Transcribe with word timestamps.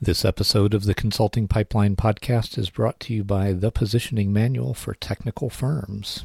This 0.00 0.24
episode 0.24 0.74
of 0.74 0.84
the 0.84 0.94
Consulting 0.94 1.48
Pipeline 1.48 1.96
podcast 1.96 2.56
is 2.56 2.70
brought 2.70 3.00
to 3.00 3.12
you 3.12 3.24
by 3.24 3.52
the 3.52 3.72
Positioning 3.72 4.32
Manual 4.32 4.72
for 4.72 4.94
Technical 4.94 5.50
Firms. 5.50 6.24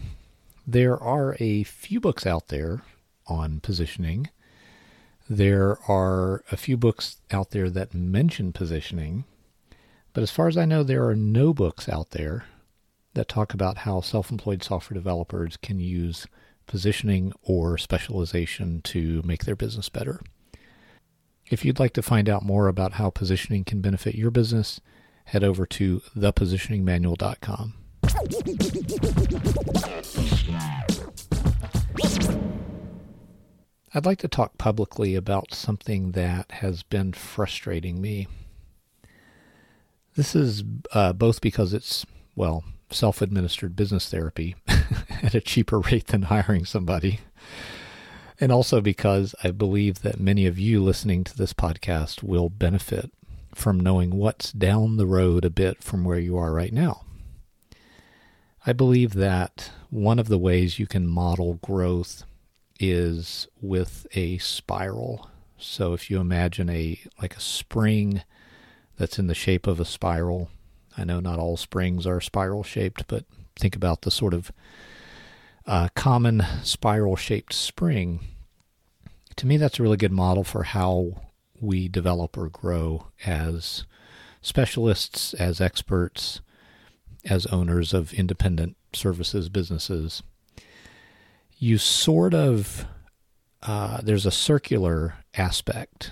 There 0.68 0.96
are 0.96 1.36
a 1.40 1.64
few 1.64 2.00
books 2.00 2.28
out 2.28 2.50
there 2.50 2.84
on 3.26 3.62
positioning. 3.62 4.30
There 5.28 5.80
are 5.90 6.44
a 6.52 6.56
few 6.56 6.78
books 6.78 7.18
out 7.32 7.50
there 7.50 7.68
that 7.72 7.96
mention 7.96 8.54
positioning, 8.54 9.24
but 10.14 10.22
as 10.22 10.30
far 10.30 10.48
as 10.48 10.56
I 10.56 10.66
know, 10.66 10.84
there 10.84 11.08
are 11.10 11.16
no 11.16 11.52
books 11.52 11.90
out 11.90 12.12
there 12.12 12.46
that 13.16 13.28
talk 13.28 13.56
about 13.56 13.80
how 13.80 14.02
self 14.02 14.30
employed 14.30 14.62
software 14.62 14.94
developers 14.94 15.58
can 15.58 15.80
use 15.80 16.28
positioning 16.68 17.34
or 17.42 17.80
specialization 17.80 18.82
to 18.84 19.24
make 19.26 19.46
their 19.46 19.56
business 19.56 19.90
better. 19.90 20.22
If 21.54 21.64
you'd 21.64 21.78
like 21.78 21.94
to 21.94 22.02
find 22.02 22.28
out 22.28 22.42
more 22.42 22.68
about 22.68 22.94
how 22.94 23.12
positioning 23.12 23.64
can 23.64 23.80
benefit 23.80 24.16
your 24.16 24.32
business, 24.32 24.82
head 25.26 25.44
over 25.44 25.68
to 25.68 26.02
thepositioningmanual.com. 26.18 27.76
I'd 33.94 34.06
like 34.08 34.18
to 34.18 34.28
talk 34.28 34.58
publicly 34.58 35.14
about 35.14 35.54
something 35.54 36.14
that 36.14 36.52
has 36.54 36.82
been 36.82 37.14
frustrating 37.14 38.02
me. 38.02 38.28
This 40.16 40.34
is 40.34 40.64
uh, 40.92 41.14
both 41.14 41.40
because 41.40 41.72
it's, 41.72 42.04
well, 42.36 42.64
self 42.90 43.22
administered 43.22 43.76
business 43.76 44.10
therapy 44.10 44.56
at 45.22 45.36
a 45.36 45.40
cheaper 45.40 45.82
rate 45.82 46.08
than 46.08 46.24
hiring 46.24 46.66
somebody 46.66 47.20
and 48.40 48.52
also 48.52 48.82
because 48.82 49.36
I 49.44 49.52
believe 49.52 50.02
that 50.02 50.20
many 50.20 50.46
of 50.46 50.60
you 50.60 50.84
listening 50.84 51.24
to 51.26 51.38
this 51.38 51.54
podcast 51.54 52.24
will 52.24 52.50
benefit 52.50 53.12
from 53.54 53.80
knowing 53.80 54.12
what's 54.12 54.52
down 54.52 54.98
the 54.98 55.06
road 55.06 55.46
a 55.46 55.50
bit 55.50 55.84
from 55.84 56.04
where 56.04 56.20
you 56.20 56.38
are 56.38 56.52
right 56.52 56.74
now. 56.74 57.04
I 58.66 58.74
believe 58.74 59.14
that 59.14 59.72
one 59.90 60.20
of 60.20 60.28
the 60.28 60.38
ways 60.38 60.80
you 60.80 60.88
can 60.88 61.06
model 61.06 61.56
growth 61.56 62.24
is 62.80 63.48
with 63.62 64.08
a 64.14 64.38
spiral. 64.40 65.30
So 65.58 65.94
if 65.94 66.10
you 66.10 66.20
imagine 66.20 66.70
a 66.70 67.00
like 67.22 67.36
a 67.36 67.42
spring 67.42 68.24
that's 68.98 69.20
in 69.20 69.28
the 69.28 69.36
shape 69.36 69.68
of 69.68 69.80
a 69.80 69.86
spiral, 69.86 70.50
I 70.98 71.04
know 71.04 71.20
not 71.20 71.40
all 71.40 71.58
springs 71.58 72.08
are 72.08 72.22
spiral 72.22 72.64
shaped, 72.64 73.06
but 73.08 73.26
think 73.56 73.76
about 73.76 74.02
the 74.02 74.12
sort 74.12 74.34
of 74.34 74.52
uh, 75.66 75.88
common 75.96 76.44
spiral 76.64 77.16
shaped 77.16 77.54
spring 77.54 78.20
to 79.38 79.48
me, 79.48 79.58
that's 79.58 79.80
a 79.80 79.84
really 79.84 79.98
good 79.98 80.12
model 80.12 80.44
for 80.44 80.64
how 80.64 81.22
we 81.60 81.88
develop 81.88 82.38
or 82.38 82.50
grow 82.50 83.08
as 83.26 83.86
specialists, 84.42 85.34
as 85.36 85.62
experts, 85.62 86.42
as 87.26 87.46
owners 87.48 87.94
of 87.94 88.14
independent 88.14 88.76
services 88.94 89.50
businesses. 89.50 90.24
You 91.58 91.78
sort 91.78 92.34
of, 92.34 92.86
uh, 93.62 94.02
there's 94.02 94.26
a 94.26 94.32
circular 94.32 95.16
aspect 95.36 96.12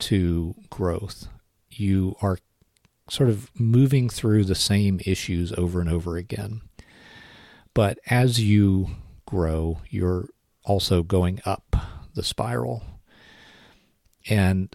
to 0.00 0.54
growth. 0.68 1.28
You 1.70 2.16
are 2.20 2.38
sort 3.08 3.30
of 3.30 3.50
moving 3.58 4.08
through 4.08 4.44
the 4.44 4.54
same 4.54 5.00
issues 5.06 5.52
over 5.52 5.80
and 5.80 5.88
over 5.88 6.16
again. 6.16 6.62
But 7.74 7.98
as 8.06 8.40
you 8.40 8.90
grow, 9.26 9.80
you're 9.88 10.28
also 10.64 11.02
going 11.02 11.40
up 11.44 11.76
the 12.14 12.22
spiral. 12.22 12.82
And 14.28 14.74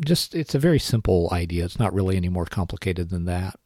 just 0.00 0.34
it's 0.34 0.54
a 0.54 0.58
very 0.58 0.78
simple 0.78 1.28
idea. 1.32 1.64
It's 1.64 1.78
not 1.78 1.94
really 1.94 2.16
any 2.16 2.28
more 2.28 2.46
complicated 2.46 3.10
than 3.10 3.26
that. 3.26 3.58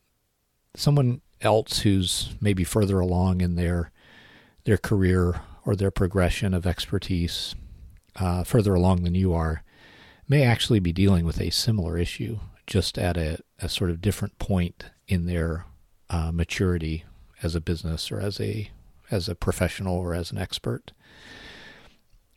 Someone 0.76 1.22
else 1.40 1.80
who's 1.80 2.34
maybe 2.40 2.64
further 2.64 3.00
along 3.00 3.40
in 3.40 3.54
their 3.56 3.92
their 4.64 4.76
career 4.76 5.40
or 5.64 5.76
their 5.76 5.90
progression 5.90 6.52
of 6.52 6.66
expertise, 6.66 7.54
uh, 8.16 8.42
further 8.44 8.74
along 8.74 9.04
than 9.04 9.14
you 9.14 9.32
are, 9.32 9.62
may 10.28 10.42
actually 10.42 10.80
be 10.80 10.92
dealing 10.92 11.24
with 11.24 11.40
a 11.40 11.50
similar 11.50 11.96
issue, 11.96 12.38
just 12.66 12.98
at 12.98 13.16
a, 13.16 13.38
a 13.60 13.68
sort 13.68 13.90
of 13.90 14.00
different 14.00 14.38
point 14.38 14.86
in 15.06 15.26
their 15.26 15.66
uh, 16.10 16.32
maturity 16.32 17.04
as 17.42 17.54
a 17.54 17.60
business 17.60 18.10
or 18.10 18.20
as 18.20 18.40
a 18.40 18.70
as 19.10 19.28
a 19.28 19.34
professional 19.34 19.96
or 19.96 20.14
as 20.14 20.30
an 20.30 20.38
expert. 20.38 20.92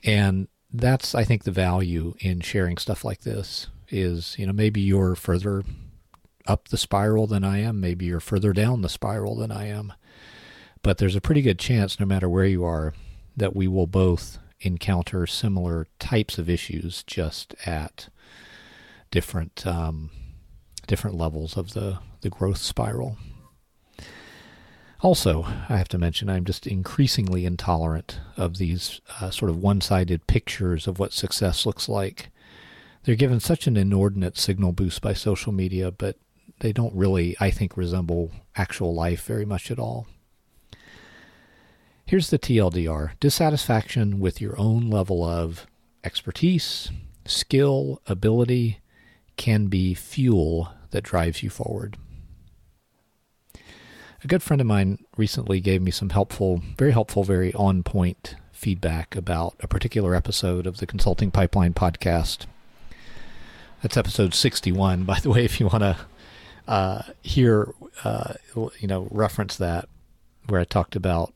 And 0.03 0.47
that's 0.71 1.15
I 1.15 1.23
think 1.23 1.43
the 1.43 1.51
value 1.51 2.13
in 2.19 2.41
sharing 2.41 2.77
stuff 2.77 3.03
like 3.03 3.21
this 3.21 3.67
is 3.89 4.35
you 4.37 4.45
know 4.45 4.53
maybe 4.53 4.79
you're 4.81 5.15
further 5.15 5.63
up 6.45 6.69
the 6.69 6.77
spiral 6.77 7.27
than 7.27 7.43
I 7.43 7.59
am, 7.59 7.79
maybe 7.79 8.05
you're 8.05 8.19
further 8.19 8.53
down 8.53 8.81
the 8.81 8.89
spiral 8.89 9.35
than 9.35 9.51
I 9.51 9.67
am, 9.67 9.93
but 10.81 10.97
there's 10.97 11.15
a 11.15 11.21
pretty 11.21 11.41
good 11.41 11.59
chance 11.59 11.99
no 11.99 12.05
matter 12.05 12.29
where 12.29 12.45
you 12.45 12.63
are 12.63 12.93
that 13.35 13.55
we 13.55 13.67
will 13.67 13.87
both 13.87 14.39
encounter 14.61 15.25
similar 15.25 15.87
types 15.99 16.37
of 16.37 16.49
issues 16.49 17.03
just 17.03 17.55
at 17.65 18.09
different 19.11 19.65
um, 19.65 20.11
different 20.87 21.17
levels 21.17 21.57
of 21.57 21.73
the 21.73 21.99
the 22.21 22.29
growth 22.29 22.57
spiral. 22.57 23.17
Also, 25.01 25.43
I 25.43 25.77
have 25.77 25.87
to 25.89 25.97
mention, 25.97 26.29
I'm 26.29 26.43
just 26.43 26.67
increasingly 26.67 27.45
intolerant 27.45 28.19
of 28.35 28.57
these 28.57 28.99
uh, 29.21 29.29
sort 29.29 29.49
of 29.49 29.57
one 29.57 29.79
sided 29.79 30.27
pictures 30.27 30.87
of 30.87 30.99
what 30.99 31.13
success 31.13 31.65
looks 31.65 31.87
like. 31.87 32.29
They're 33.03 33.15
given 33.15 33.39
such 33.39 33.65
an 33.65 33.77
inordinate 33.77 34.37
signal 34.37 34.73
boost 34.73 35.01
by 35.01 35.13
social 35.13 35.53
media, 35.53 35.89
but 35.89 36.17
they 36.59 36.73
don't 36.73 36.93
really, 36.93 37.37
I 37.39 37.49
think, 37.49 37.77
resemble 37.77 38.31
actual 38.57 38.93
life 38.93 39.23
very 39.23 39.45
much 39.45 39.71
at 39.71 39.79
all. 39.79 40.05
Here's 42.05 42.29
the 42.29 42.39
TLDR 42.39 43.11
dissatisfaction 43.21 44.19
with 44.19 44.41
your 44.41 44.59
own 44.59 44.89
level 44.89 45.23
of 45.23 45.65
expertise, 46.03 46.91
skill, 47.25 48.01
ability 48.07 48.79
can 49.37 49.67
be 49.67 49.93
fuel 49.93 50.73
that 50.91 51.03
drives 51.03 51.41
you 51.41 51.49
forward. 51.49 51.95
A 54.21 54.27
good 54.27 54.43
friend 54.43 54.59
of 54.59 54.67
mine 54.67 55.05
recently 55.15 55.61
gave 55.61 55.81
me 55.81 55.91
some 55.91 56.09
helpful, 56.09 56.61
very 56.77 56.91
helpful, 56.91 57.23
very 57.23 57.53
on 57.53 57.83
point 57.83 58.35
feedback 58.51 59.15
about 59.15 59.55
a 59.61 59.67
particular 59.67 60.13
episode 60.13 60.67
of 60.67 60.77
the 60.77 60.85
Consulting 60.85 61.31
Pipeline 61.31 61.73
podcast. 61.73 62.45
That's 63.81 63.95
episode 63.95 64.33
61, 64.33 65.03
by 65.05 65.21
the 65.21 65.29
way, 65.29 65.45
if 65.45 65.61
you 65.61 65.67
want 65.67 65.83
to 65.83 65.97
uh, 66.67 67.03
hear, 67.21 67.73
uh, 68.03 68.33
you 68.79 68.89
know, 68.89 69.07
reference 69.09 69.55
that, 69.55 69.87
where 70.47 70.59
I 70.59 70.65
talked 70.65 70.97
about, 70.97 71.33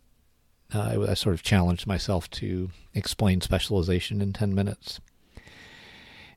uh, 0.74 1.06
I 1.08 1.14
sort 1.14 1.36
of 1.36 1.42
challenged 1.42 1.88
myself 1.88 2.30
to 2.32 2.70
explain 2.94 3.40
specialization 3.40 4.22
in 4.22 4.34
10 4.34 4.54
minutes. 4.54 5.00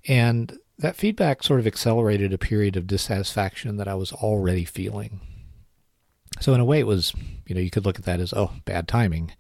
And 0.07 0.61
that 0.79 0.95
feedback 0.95 1.43
sort 1.43 1.59
of 1.59 1.67
accelerated 1.67 2.33
a 2.33 2.39
period 2.39 2.77
of 2.77 2.87
dissatisfaction 2.87 3.79
that 3.79 3.89
I 3.89 3.97
was 3.97 4.13
already 4.13 4.65
feeling 4.65 5.21
so 6.41 6.55
in 6.55 6.61
a 6.61 6.65
way, 6.65 6.81
it 6.81 6.87
was 6.87 7.15
you 7.47 7.55
know 7.55 7.61
you 7.61 7.71
could 7.71 7.85
look 7.85 7.99
at 7.99 8.05
that 8.05 8.21
as 8.21 8.33
oh 8.33 8.53
bad 8.65 8.89
timing, 8.89 9.33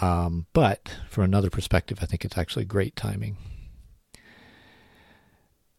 um, 0.00 0.46
but 0.52 0.96
from 1.08 1.24
another 1.24 1.50
perspective, 1.50 1.98
I 2.00 2.06
think 2.06 2.24
it's 2.24 2.38
actually 2.38 2.64
great 2.64 2.96
timing. 2.96 3.36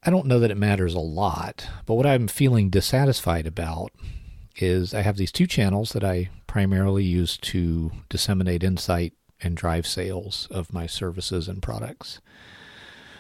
I 0.04 0.12
don't 0.12 0.28
know 0.28 0.40
that 0.40 0.52
it 0.52 0.58
matters 0.58 0.94
a 0.94 1.00
lot, 1.00 1.68
but 1.88 1.96
what 1.96 2.06
I'm 2.06 2.28
feeling 2.28 2.70
dissatisfied 2.70 3.48
about 3.48 3.92
is 4.58 4.94
I 4.94 5.02
have 5.02 5.18
these 5.18 5.32
two 5.32 5.48
channels 5.48 5.92
that 5.94 6.04
I 6.04 6.30
primarily 6.46 7.04
use 7.04 7.38
to 7.38 7.92
disseminate 8.08 8.64
insight 8.64 9.14
and 9.42 9.58
drive 9.58 9.88
sales 9.88 10.48
of 10.52 10.72
my 10.72 10.86
services 10.86 11.48
and 11.48 11.62
products. 11.62 12.22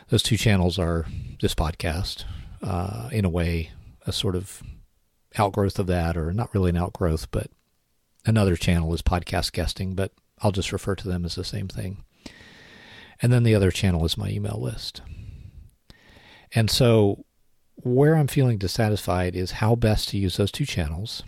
Those 0.09 0.23
two 0.23 0.37
channels 0.37 0.77
are 0.77 1.05
this 1.41 1.55
podcast, 1.55 2.23
uh, 2.61 3.09
in 3.11 3.25
a 3.25 3.29
way, 3.29 3.71
a 4.05 4.11
sort 4.11 4.35
of 4.35 4.61
outgrowth 5.37 5.79
of 5.79 5.87
that, 5.87 6.17
or 6.17 6.31
not 6.33 6.53
really 6.53 6.69
an 6.69 6.77
outgrowth, 6.77 7.29
but 7.31 7.47
another 8.25 8.55
channel 8.55 8.93
is 8.93 9.01
podcast 9.01 9.51
guesting, 9.51 9.95
but 9.95 10.11
I'll 10.39 10.51
just 10.51 10.71
refer 10.71 10.95
to 10.95 11.07
them 11.07 11.25
as 11.25 11.35
the 11.35 11.43
same 11.43 11.67
thing. 11.67 12.03
And 13.21 13.31
then 13.31 13.43
the 13.43 13.55
other 13.55 13.71
channel 13.71 14.05
is 14.05 14.17
my 14.17 14.29
email 14.29 14.59
list. 14.61 15.01
And 16.53 16.69
so, 16.69 17.25
where 17.75 18.15
I'm 18.15 18.27
feeling 18.27 18.57
dissatisfied 18.57 19.35
is 19.35 19.51
how 19.51 19.75
best 19.75 20.09
to 20.09 20.17
use 20.17 20.37
those 20.37 20.51
two 20.51 20.65
channels. 20.65 21.23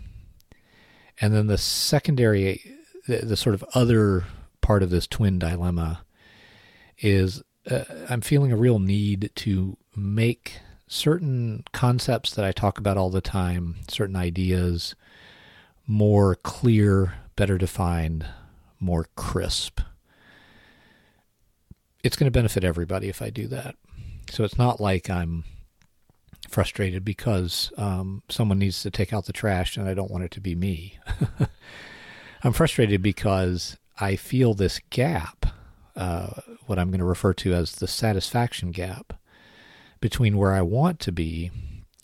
And 1.20 1.34
then 1.34 1.46
the 1.46 1.58
secondary, 1.58 2.74
the, 3.06 3.18
the 3.18 3.36
sort 3.36 3.54
of 3.54 3.64
other 3.74 4.24
part 4.60 4.82
of 4.82 4.90
this 4.90 5.06
twin 5.06 5.38
dilemma 5.38 6.04
is 6.98 7.42
uh, 7.70 7.84
I'm 8.08 8.20
feeling 8.20 8.52
a 8.52 8.56
real 8.56 8.78
need 8.78 9.30
to 9.36 9.76
make 9.94 10.60
certain 10.88 11.62
concepts 11.72 12.34
that 12.34 12.44
I 12.44 12.52
talk 12.52 12.78
about 12.78 12.96
all 12.96 13.10
the 13.10 13.20
time, 13.20 13.76
certain 13.88 14.16
ideas, 14.16 14.94
more 15.86 16.34
clear, 16.34 17.14
better 17.36 17.58
defined, 17.58 18.26
more 18.80 19.06
crisp. 19.14 19.80
It's 22.02 22.16
going 22.16 22.26
to 22.26 22.36
benefit 22.36 22.64
everybody 22.64 23.08
if 23.08 23.20
I 23.20 23.30
do 23.30 23.46
that. 23.48 23.76
So 24.30 24.44
it's 24.44 24.58
not 24.58 24.80
like 24.80 25.10
I'm 25.10 25.44
frustrated 26.48 27.04
because 27.04 27.70
um, 27.76 28.22
someone 28.28 28.58
needs 28.58 28.82
to 28.82 28.90
take 28.90 29.12
out 29.12 29.26
the 29.26 29.32
trash 29.32 29.76
and 29.76 29.88
I 29.88 29.94
don't 29.94 30.10
want 30.10 30.24
it 30.24 30.30
to 30.32 30.40
be 30.40 30.54
me. 30.54 30.98
I'm 32.42 32.52
frustrated 32.52 33.02
because 33.02 33.76
I 34.00 34.16
feel 34.16 34.54
this 34.54 34.80
gap, 34.90 35.46
uh, 35.96 36.28
what 36.66 36.78
I'm 36.78 36.90
going 36.90 37.00
to 37.00 37.04
refer 37.04 37.34
to 37.34 37.52
as 37.52 37.72
the 37.72 37.88
satisfaction 37.88 38.70
gap 38.70 39.17
between 40.00 40.36
where 40.36 40.52
I 40.52 40.62
want 40.62 41.00
to 41.00 41.12
be 41.12 41.50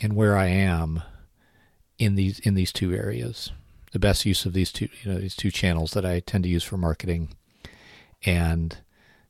and 0.01 0.15
where 0.15 0.37
I 0.37 0.47
am 0.47 1.03
in 1.99 2.15
these 2.15 2.39
in 2.41 2.55
these 2.55 2.73
two 2.73 2.93
areas. 2.93 3.53
The 3.93 3.99
best 3.99 4.27
use 4.27 4.45
of 4.45 4.53
these 4.53 4.73
two 4.73 4.89
you 5.03 5.13
know 5.13 5.19
these 5.19 5.37
two 5.37 5.51
channels 5.51 5.93
that 5.93 6.05
I 6.05 6.21
tend 6.21 6.45
to 6.45 6.51
use 6.51 6.65
for 6.65 6.77
marketing 6.77 7.35
and 8.25 8.79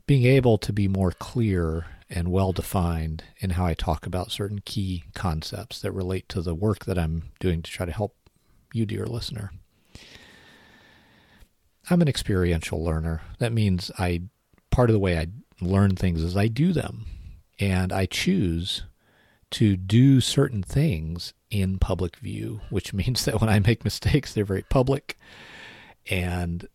being 0.06 0.24
able 0.24 0.58
to 0.58 0.72
be 0.72 0.88
more 0.88 1.12
clear 1.12 1.86
and 2.10 2.30
well 2.30 2.52
defined 2.52 3.24
in 3.38 3.50
how 3.50 3.64
I 3.64 3.74
talk 3.74 4.06
about 4.06 4.30
certain 4.30 4.60
key 4.60 5.04
concepts 5.14 5.80
that 5.80 5.92
relate 5.92 6.28
to 6.30 6.42
the 6.42 6.54
work 6.54 6.84
that 6.84 6.98
I'm 6.98 7.30
doing 7.40 7.62
to 7.62 7.70
try 7.70 7.86
to 7.86 7.92
help 7.92 8.14
you, 8.72 8.86
dear 8.86 9.06
listener. 9.06 9.52
I'm 11.90 12.02
an 12.02 12.08
experiential 12.08 12.82
learner. 12.82 13.22
That 13.38 13.52
means 13.52 13.90
I 13.98 14.22
part 14.70 14.90
of 14.90 14.94
the 14.94 15.00
way 15.00 15.18
I 15.18 15.26
learn 15.60 15.96
things 15.96 16.22
is 16.22 16.36
I 16.36 16.48
do 16.48 16.72
them 16.72 17.06
and 17.58 17.92
I 17.92 18.06
choose 18.06 18.82
to 19.52 19.76
do 19.76 20.20
certain 20.20 20.62
things 20.62 21.32
in 21.50 21.78
public 21.78 22.16
view, 22.16 22.60
which 22.70 22.92
means 22.94 23.24
that 23.24 23.40
when 23.40 23.50
I 23.50 23.60
make 23.60 23.84
mistakes, 23.84 24.32
they're 24.32 24.44
very 24.44 24.64
public. 24.68 25.18
And 26.10 26.68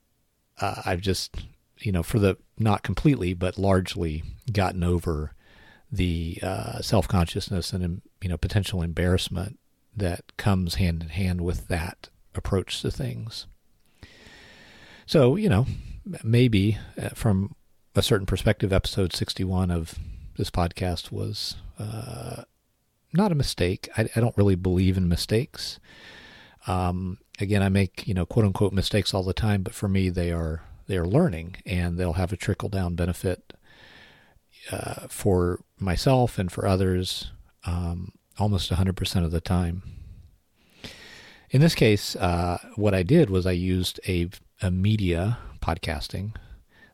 uh, 0.60 0.82
I've 0.86 1.02
just, 1.02 1.36
you 1.80 1.92
know, 1.92 2.04
for 2.04 2.20
the 2.20 2.38
not 2.58 2.84
completely, 2.84 3.34
but 3.34 3.58
largely 3.58 4.24
gotten 4.52 4.84
over 4.84 5.34
the 5.92 6.40
uh, 6.42 6.82
self 6.82 7.08
consciousness 7.08 7.74
and, 7.74 8.02
you 8.22 8.30
know, 8.30 8.38
potential 8.38 8.82
embarrassment 8.82 9.60
that 9.96 10.38
comes 10.38 10.76
hand 10.76 11.04
in 11.04 11.10
hand 11.10 11.42
with 11.42 11.68
that 11.68 12.10
approach 12.36 12.82
to 12.82 12.92
things. 12.92 13.48
So, 15.06 15.36
you 15.36 15.50
know, 15.50 15.66
maybe 16.24 16.78
uh, 17.02 17.10
from 17.10 17.56
a 17.96 18.02
certain 18.02 18.26
perspective, 18.26 18.72
episode 18.72 19.14
61 19.14 19.72
of 19.72 19.96
this 20.40 20.50
podcast 20.50 21.12
was 21.12 21.58
uh, 21.78 22.44
not 23.12 23.32
a 23.32 23.36
mistake. 23.36 23.90
I, 23.98 24.08
I, 24.16 24.22
don't 24.22 24.38
really 24.38 24.56
believe 24.56 24.96
in 24.96 25.10
mistakes. 25.10 25.82
Um, 26.66 27.18
again, 27.42 27.62
I 27.62 27.68
make 27.68 28.08
you 28.08 28.14
know 28.14 28.26
quote 28.26 28.46
unquote 28.46 28.72
mistakes 28.72 29.14
all 29.14 29.24
the 29.24 29.34
time, 29.34 29.64
but 29.64 29.74
for 29.74 29.90
me, 29.90 30.10
they 30.10 30.32
are 30.32 30.64
they 30.88 30.96
are 30.96 31.06
learning, 31.06 31.58
and 31.66 31.98
they'll 31.98 32.14
have 32.14 32.32
a 32.32 32.38
trickle 32.38 32.70
down 32.70 32.96
benefit 32.96 33.54
uh, 34.72 35.08
for 35.10 35.60
myself 35.78 36.40
and 36.40 36.50
for 36.50 36.66
others 36.66 37.32
um, 37.66 38.14
almost 38.40 38.72
100% 38.72 39.26
of 39.26 39.32
the 39.32 39.42
time. 39.42 39.84
In 41.52 41.60
this 41.60 41.76
case, 41.76 42.16
uh, 42.16 42.60
what 42.76 42.94
I 42.94 43.04
did 43.04 43.30
was 43.30 43.46
I 43.46 43.52
used 43.52 44.00
a, 44.08 44.30
a 44.62 44.72
media 44.72 45.38
podcasting 45.62 46.36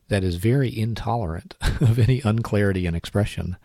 that 0.08 0.24
is 0.24 0.36
very 0.36 0.76
intolerant 0.76 1.54
of 1.80 1.98
any 1.98 2.20
unclarity 2.24 2.86
in 2.86 2.94
expression 2.94 3.56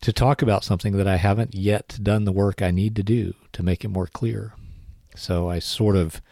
to 0.00 0.12
talk 0.12 0.42
about 0.42 0.64
something 0.64 0.96
that 0.96 1.06
I 1.06 1.16
haven't 1.16 1.54
yet 1.54 1.98
done 2.02 2.24
the 2.24 2.32
work 2.32 2.62
I 2.62 2.70
need 2.70 2.96
to 2.96 3.02
do 3.02 3.34
to 3.52 3.62
make 3.62 3.84
it 3.84 3.88
more 3.88 4.06
clear. 4.06 4.54
So 5.14 5.50
I 5.50 5.58
sort 5.58 5.96
of 5.96 6.22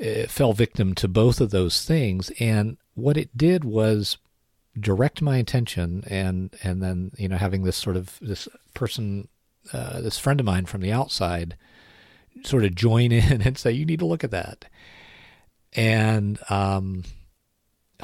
uh, 0.00 0.26
fell 0.28 0.52
victim 0.52 0.94
to 0.96 1.08
both 1.08 1.40
of 1.40 1.50
those 1.50 1.84
things. 1.84 2.30
And 2.38 2.76
what 2.94 3.16
it 3.16 3.36
did 3.36 3.64
was 3.64 4.18
direct 4.78 5.22
my 5.22 5.38
attention 5.38 6.04
and, 6.08 6.54
and 6.62 6.82
then, 6.82 7.12
you 7.16 7.28
know, 7.28 7.36
having 7.36 7.62
this 7.62 7.76
sort 7.76 7.96
of 7.96 8.18
this 8.20 8.48
person, 8.74 9.28
uh, 9.72 10.00
this 10.00 10.18
friend 10.18 10.38
of 10.38 10.46
mine 10.46 10.66
from 10.66 10.82
the 10.82 10.92
outside 10.92 11.56
sort 12.44 12.64
of 12.64 12.74
join 12.74 13.12
in 13.12 13.40
and 13.40 13.56
say, 13.56 13.72
you 13.72 13.86
need 13.86 14.00
to 14.00 14.06
look 14.06 14.24
at 14.24 14.30
that. 14.30 14.66
And, 15.72 16.38
um, 16.50 17.04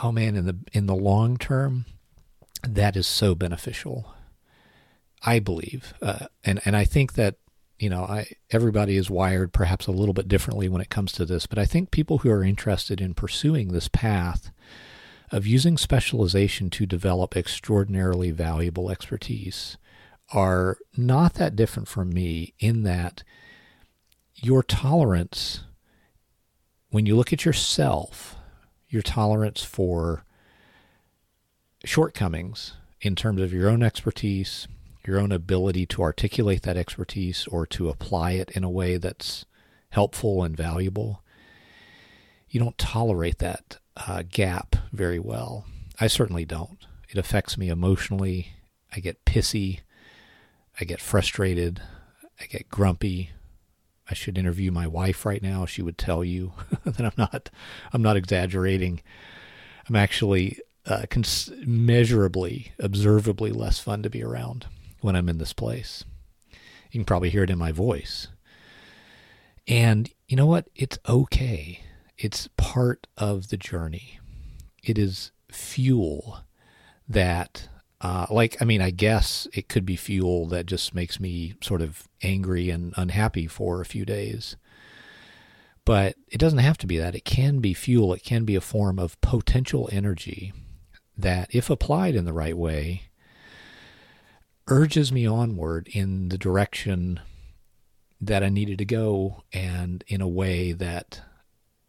oh 0.02 0.12
man, 0.12 0.36
in 0.36 0.46
the, 0.46 0.56
in 0.72 0.86
the 0.86 0.94
long 0.94 1.36
term, 1.36 1.86
that 2.62 2.96
is 2.96 3.06
so 3.06 3.34
beneficial 3.34 4.14
I 5.24 5.38
believe, 5.38 5.94
uh, 6.02 6.26
and 6.44 6.60
and 6.64 6.76
I 6.76 6.84
think 6.84 7.14
that 7.14 7.36
you 7.78 7.88
know 7.88 8.04
I 8.04 8.26
everybody 8.50 8.96
is 8.96 9.08
wired 9.08 9.52
perhaps 9.52 9.86
a 9.86 9.92
little 9.92 10.12
bit 10.12 10.28
differently 10.28 10.68
when 10.68 10.82
it 10.82 10.90
comes 10.90 11.12
to 11.12 11.24
this, 11.24 11.46
but 11.46 11.58
I 11.58 11.64
think 11.64 11.90
people 11.90 12.18
who 12.18 12.30
are 12.30 12.44
interested 12.44 13.00
in 13.00 13.14
pursuing 13.14 13.68
this 13.68 13.88
path 13.88 14.50
of 15.32 15.46
using 15.46 15.78
specialization 15.78 16.68
to 16.70 16.86
develop 16.86 17.36
extraordinarily 17.36 18.30
valuable 18.30 18.90
expertise 18.90 19.78
are 20.32 20.76
not 20.96 21.34
that 21.34 21.56
different 21.56 21.88
from 21.88 22.10
me 22.10 22.52
in 22.58 22.82
that 22.82 23.22
your 24.34 24.62
tolerance 24.62 25.60
when 26.90 27.06
you 27.06 27.16
look 27.16 27.32
at 27.32 27.44
yourself 27.44 28.36
your 28.94 29.02
tolerance 29.02 29.62
for 29.62 30.24
shortcomings 31.84 32.74
in 33.02 33.14
terms 33.14 33.42
of 33.42 33.52
your 33.52 33.68
own 33.68 33.82
expertise 33.82 34.66
your 35.06 35.18
own 35.18 35.32
ability 35.32 35.86
to 35.86 36.02
articulate 36.02 36.62
that 36.62 36.76
expertise 36.76 37.46
or 37.48 37.66
to 37.66 37.88
apply 37.88 38.32
it 38.32 38.50
in 38.52 38.64
a 38.64 38.70
way 38.70 38.96
that's 38.96 39.44
helpful 39.90 40.42
and 40.42 40.56
valuable, 40.56 41.22
you 42.48 42.58
don't 42.58 42.78
tolerate 42.78 43.38
that 43.38 43.78
uh, 43.96 44.22
gap 44.28 44.76
very 44.92 45.18
well. 45.18 45.66
I 46.00 46.06
certainly 46.06 46.44
don't. 46.44 46.78
It 47.08 47.18
affects 47.18 47.58
me 47.58 47.68
emotionally. 47.68 48.54
I 48.94 49.00
get 49.00 49.24
pissy. 49.24 49.80
I 50.80 50.84
get 50.84 51.00
frustrated. 51.00 51.82
I 52.40 52.46
get 52.46 52.68
grumpy. 52.68 53.30
I 54.08 54.14
should 54.14 54.36
interview 54.36 54.70
my 54.70 54.86
wife 54.86 55.24
right 55.24 55.42
now. 55.42 55.64
She 55.66 55.82
would 55.82 55.96
tell 55.96 56.22
you 56.22 56.52
that 56.84 57.00
I'm 57.00 57.12
not. 57.16 57.50
I'm 57.92 58.02
not 58.02 58.16
exaggerating. 58.16 59.02
I'm 59.88 59.96
actually 59.96 60.58
uh, 60.86 61.04
cons- 61.10 61.50
measurably, 61.64 62.72
observably 62.78 63.50
less 63.50 63.78
fun 63.78 64.02
to 64.02 64.10
be 64.10 64.22
around 64.22 64.66
when 65.00 65.16
I'm 65.16 65.28
in 65.28 65.38
this 65.38 65.52
place. 65.52 66.04
You 66.90 67.00
can 67.00 67.04
probably 67.04 67.30
hear 67.30 67.42
it 67.42 67.50
in 67.50 67.58
my 67.58 67.72
voice. 67.72 68.28
And 69.66 70.10
you 70.28 70.36
know 70.36 70.46
what? 70.46 70.68
It's 70.74 70.98
okay. 71.08 71.80
It's 72.18 72.48
part 72.56 73.06
of 73.16 73.48
the 73.48 73.56
journey. 73.56 74.20
It 74.82 74.98
is 74.98 75.32
fuel 75.50 76.40
that, 77.08 77.68
uh, 78.04 78.26
like, 78.28 78.60
I 78.60 78.66
mean, 78.66 78.82
I 78.82 78.90
guess 78.90 79.48
it 79.54 79.70
could 79.70 79.86
be 79.86 79.96
fuel 79.96 80.46
that 80.48 80.66
just 80.66 80.94
makes 80.94 81.18
me 81.18 81.54
sort 81.62 81.80
of 81.80 82.06
angry 82.22 82.68
and 82.68 82.92
unhappy 82.98 83.46
for 83.46 83.80
a 83.80 83.86
few 83.86 84.04
days. 84.04 84.56
But 85.86 86.16
it 86.28 86.36
doesn't 86.36 86.58
have 86.58 86.76
to 86.78 86.86
be 86.86 86.98
that. 86.98 87.14
It 87.14 87.24
can 87.24 87.60
be 87.60 87.72
fuel, 87.72 88.12
it 88.12 88.22
can 88.22 88.44
be 88.44 88.56
a 88.56 88.60
form 88.60 88.98
of 88.98 89.18
potential 89.22 89.88
energy 89.90 90.52
that, 91.16 91.48
if 91.54 91.70
applied 91.70 92.14
in 92.14 92.26
the 92.26 92.34
right 92.34 92.58
way, 92.58 93.04
urges 94.66 95.10
me 95.10 95.26
onward 95.26 95.88
in 95.92 96.28
the 96.28 96.36
direction 96.36 97.20
that 98.20 98.42
I 98.42 98.50
needed 98.50 98.76
to 98.78 98.84
go 98.84 99.44
and 99.50 100.04
in 100.06 100.20
a 100.20 100.28
way 100.28 100.72
that 100.72 101.22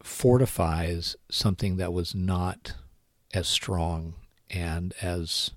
fortifies 0.02 1.14
something 1.30 1.76
that 1.76 1.92
was 1.92 2.14
not 2.14 2.72
as 3.34 3.46
strong 3.46 4.14
and 4.48 4.94
as 5.02 5.50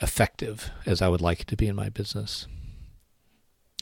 effective 0.00 0.70
as 0.84 1.00
I 1.00 1.08
would 1.08 1.20
like 1.20 1.40
it 1.40 1.46
to 1.48 1.56
be 1.56 1.68
in 1.68 1.76
my 1.76 1.88
business. 1.88 2.46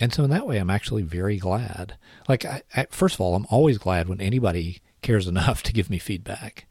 And 0.00 0.12
so, 0.12 0.24
in 0.24 0.30
that 0.30 0.46
way, 0.46 0.58
I'm 0.58 0.70
actually 0.70 1.02
very 1.02 1.36
glad. 1.36 1.96
Like, 2.28 2.44
I, 2.44 2.62
I, 2.74 2.86
first 2.90 3.14
of 3.14 3.20
all, 3.20 3.36
I'm 3.36 3.46
always 3.48 3.78
glad 3.78 4.08
when 4.08 4.20
anybody 4.20 4.80
cares 5.02 5.28
enough 5.28 5.62
to 5.64 5.72
give 5.72 5.90
me 5.90 5.98
feedback. 5.98 6.66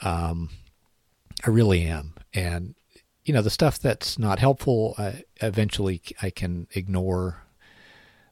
Um, 0.00 0.50
I 1.46 1.50
really 1.50 1.82
am. 1.82 2.14
And 2.34 2.74
you 3.24 3.32
know 3.32 3.42
the 3.42 3.50
stuff 3.50 3.78
that's 3.78 4.18
not 4.18 4.38
helpful 4.38 4.94
I, 4.98 5.24
eventually 5.40 6.02
i 6.20 6.30
can 6.30 6.66
ignore 6.72 7.42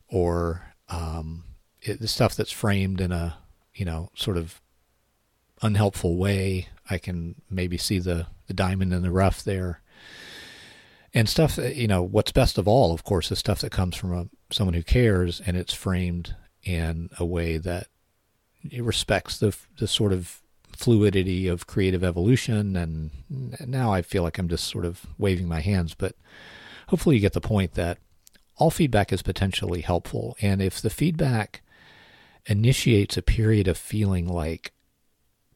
or 0.08 0.74
um, 0.88 1.44
it, 1.82 2.00
the 2.00 2.08
stuff 2.08 2.34
that's 2.34 2.50
framed 2.50 3.00
in 3.00 3.12
a 3.12 3.38
you 3.74 3.84
know 3.84 4.10
sort 4.14 4.36
of 4.36 4.60
unhelpful 5.62 6.16
way 6.16 6.68
i 6.88 6.98
can 6.98 7.36
maybe 7.48 7.78
see 7.78 7.98
the 7.98 8.26
the 8.46 8.54
diamond 8.54 8.92
in 8.92 9.02
the 9.02 9.10
rough 9.10 9.44
there 9.44 9.80
and 11.12 11.28
stuff 11.28 11.58
you 11.58 11.88
know 11.88 12.02
what's 12.02 12.32
best 12.32 12.58
of 12.58 12.68
all 12.68 12.92
of 12.92 13.04
course 13.04 13.30
is 13.32 13.38
stuff 13.38 13.60
that 13.60 13.72
comes 13.72 13.96
from 13.96 14.12
a, 14.12 14.28
someone 14.52 14.74
who 14.74 14.82
cares 14.82 15.40
and 15.40 15.56
it's 15.56 15.74
framed 15.74 16.34
in 16.62 17.08
a 17.18 17.24
way 17.24 17.58
that 17.58 17.86
respects 18.78 19.38
the 19.38 19.56
the 19.78 19.88
sort 19.88 20.12
of 20.12 20.40
fluidity 20.76 21.46
of 21.46 21.66
creative 21.66 22.02
evolution. 22.02 22.76
And 22.76 23.10
now 23.66 23.92
I 23.92 24.02
feel 24.02 24.22
like 24.22 24.38
I'm 24.38 24.48
just 24.48 24.64
sort 24.64 24.84
of 24.84 25.06
waving 25.18 25.48
my 25.48 25.60
hands, 25.60 25.94
but 25.94 26.14
hopefully 26.88 27.16
you 27.16 27.20
get 27.20 27.34
the 27.34 27.40
point 27.40 27.74
that 27.74 27.98
all 28.56 28.70
feedback 28.70 29.12
is 29.12 29.22
potentially 29.22 29.82
helpful. 29.82 30.36
And 30.40 30.60
if 30.60 30.80
the 30.80 30.90
feedback 30.90 31.62
initiates 32.46 33.16
a 33.16 33.22
period 33.22 33.68
of 33.68 33.78
feeling 33.78 34.26
like, 34.26 34.72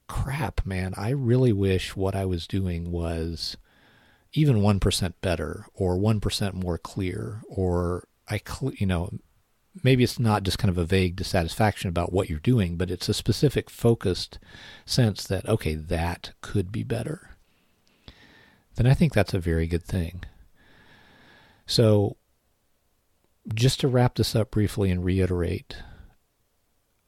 crap, 0.06 0.64
man, 0.66 0.94
I 0.96 1.10
really 1.10 1.52
wish 1.52 1.96
what 1.96 2.14
I 2.14 2.24
was 2.26 2.46
doing 2.46 2.90
was 2.90 3.56
even 4.34 4.56
1% 4.56 5.14
better 5.22 5.66
or 5.74 5.96
1% 5.96 6.54
more 6.54 6.76
clear 6.76 7.42
or 7.48 8.06
I 8.28 8.40
you 8.74 8.86
know 8.86 9.10
maybe 9.82 10.04
it's 10.04 10.18
not 10.18 10.42
just 10.42 10.58
kind 10.58 10.70
of 10.70 10.78
a 10.78 10.84
vague 10.84 11.16
dissatisfaction 11.16 11.88
about 11.88 12.12
what 12.12 12.28
you're 12.28 12.38
doing 12.40 12.76
but 12.76 12.90
it's 12.90 13.08
a 13.08 13.14
specific 13.14 13.70
focused 13.70 14.38
sense 14.84 15.24
that 15.26 15.48
okay 15.48 15.74
that 15.74 16.32
could 16.42 16.70
be 16.70 16.82
better. 16.82 17.30
Then 18.76 18.86
I 18.86 18.94
think 18.94 19.14
that's 19.14 19.34
a 19.34 19.38
very 19.38 19.66
good 19.66 19.84
thing. 19.84 20.24
So 21.66 22.16
just 23.54 23.80
to 23.80 23.88
wrap 23.88 24.16
this 24.16 24.34
up 24.34 24.50
briefly 24.50 24.90
and 24.90 25.04
reiterate 25.04 25.76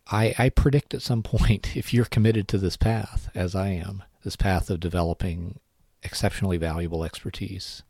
I, 0.08 0.34
I 0.38 0.48
predict 0.50 0.94
at 0.94 1.02
some 1.02 1.22
point 1.24 1.76
if 1.76 1.92
you're 1.92 2.04
committed 2.04 2.46
to 2.48 2.58
this 2.58 2.76
path 2.76 3.30
as 3.34 3.54
I 3.54 3.68
am 3.68 4.04
this 4.22 4.36
path 4.36 4.70
of 4.70 4.80
developing 4.80 5.60
exceptionally 6.02 6.56
valuable 6.56 7.04
expertise 7.04 7.82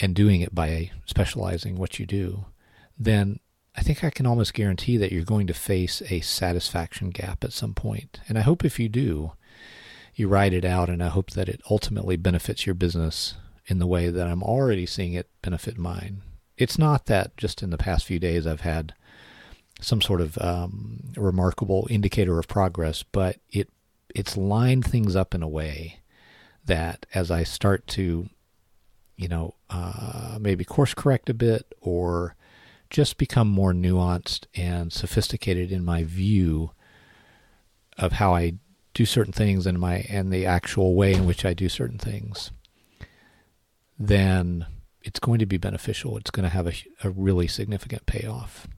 and 0.00 0.14
doing 0.14 0.40
it 0.40 0.54
by 0.54 0.90
specializing 1.06 1.76
what 1.76 1.98
you 1.98 2.06
do, 2.06 2.46
then 2.98 3.38
I 3.74 3.82
think 3.82 4.04
I 4.04 4.10
can 4.10 4.26
almost 4.26 4.54
guarantee 4.54 4.96
that 4.98 5.12
you're 5.12 5.24
going 5.24 5.46
to 5.46 5.54
face 5.54 6.02
a 6.10 6.20
satisfaction 6.20 7.10
gap 7.10 7.42
at 7.42 7.52
some 7.52 7.74
point. 7.74 8.20
And 8.28 8.36
I 8.36 8.42
hope 8.42 8.64
if 8.64 8.78
you 8.78 8.88
do, 8.88 9.32
you 10.14 10.28
ride 10.28 10.52
it 10.52 10.64
out, 10.64 10.90
and 10.90 11.02
I 11.02 11.08
hope 11.08 11.30
that 11.30 11.48
it 11.48 11.62
ultimately 11.70 12.16
benefits 12.16 12.66
your 12.66 12.74
business 12.74 13.34
in 13.66 13.78
the 13.78 13.86
way 13.86 14.10
that 14.10 14.26
I'm 14.26 14.42
already 14.42 14.84
seeing 14.84 15.14
it 15.14 15.30
benefit 15.40 15.78
mine. 15.78 16.22
It's 16.58 16.78
not 16.78 17.06
that 17.06 17.36
just 17.36 17.62
in 17.62 17.70
the 17.70 17.78
past 17.78 18.04
few 18.04 18.18
days 18.18 18.46
I've 18.46 18.60
had 18.60 18.94
some 19.80 20.02
sort 20.02 20.20
of 20.20 20.36
um, 20.38 21.12
remarkable 21.16 21.86
indicator 21.90 22.38
of 22.38 22.48
progress, 22.48 23.02
but 23.02 23.38
it 23.50 23.68
it's 24.14 24.36
lined 24.36 24.84
things 24.84 25.16
up 25.16 25.34
in 25.34 25.42
a 25.42 25.48
way 25.48 26.01
that 26.64 27.06
as 27.14 27.30
I 27.30 27.44
start 27.44 27.86
to, 27.88 28.28
you 29.16 29.28
know, 29.28 29.54
uh, 29.70 30.38
maybe 30.40 30.64
course 30.64 30.94
correct 30.94 31.28
a 31.30 31.34
bit 31.34 31.74
or 31.80 32.36
just 32.90 33.16
become 33.16 33.48
more 33.48 33.72
nuanced 33.72 34.44
and 34.54 34.92
sophisticated 34.92 35.72
in 35.72 35.84
my 35.84 36.04
view 36.04 36.72
of 37.98 38.12
how 38.12 38.34
I 38.34 38.54
do 38.94 39.06
certain 39.06 39.32
things 39.32 39.66
and 39.66 39.78
my 39.78 40.06
and 40.08 40.30
the 40.32 40.44
actual 40.44 40.94
way 40.94 41.14
in 41.14 41.24
which 41.24 41.44
I 41.44 41.54
do 41.54 41.68
certain 41.68 41.98
things, 41.98 42.50
then 43.98 44.66
it's 45.02 45.20
going 45.20 45.38
to 45.38 45.46
be 45.46 45.56
beneficial. 45.56 46.16
It's 46.16 46.30
going 46.30 46.44
to 46.44 46.54
have 46.54 46.66
a, 46.66 46.74
a 47.02 47.10
really 47.10 47.48
significant 47.48 48.06
payoff. 48.06 48.68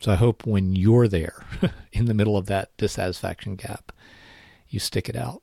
So 0.00 0.12
I 0.12 0.16
hope 0.16 0.46
when 0.46 0.76
you're 0.76 1.08
there 1.08 1.44
in 1.92 2.04
the 2.04 2.14
middle 2.14 2.36
of 2.36 2.46
that 2.46 2.76
dissatisfaction 2.76 3.56
gap, 3.56 3.92
you 4.68 4.78
stick 4.78 5.08
it 5.08 5.16
out. 5.16 5.42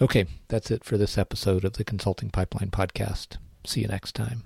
Okay, 0.00 0.26
that's 0.46 0.70
it 0.70 0.84
for 0.84 0.96
this 0.96 1.18
episode 1.18 1.64
of 1.64 1.72
the 1.72 1.82
Consulting 1.82 2.30
Pipeline 2.30 2.70
Podcast. 2.70 3.36
See 3.64 3.80
you 3.80 3.88
next 3.88 4.14
time. 4.14 4.44